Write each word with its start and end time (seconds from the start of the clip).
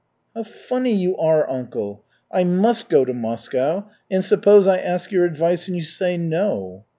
'""How 0.35 0.41
funny 0.41 0.93
you 0.93 1.15
are, 1.17 1.47
uncle! 1.47 2.03
I 2.31 2.43
must 2.43 2.89
go 2.89 3.05
to 3.05 3.13
Moscow, 3.13 3.85
and 4.09 4.25
suppose 4.25 4.65
I 4.65 4.79
ask 4.79 5.11
your 5.11 5.25
advice 5.25 5.67
and 5.67 5.77
you 5.77 5.83
say 5.83 6.17
no?" 6.17 6.85